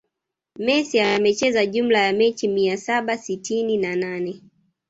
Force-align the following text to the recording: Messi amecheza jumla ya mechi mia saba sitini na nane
Messi 0.65 0.99
amecheza 0.99 1.65
jumla 1.65 1.99
ya 1.99 2.13
mechi 2.13 2.47
mia 2.47 2.77
saba 2.77 3.17
sitini 3.17 3.77
na 3.77 3.95
nane 3.95 4.41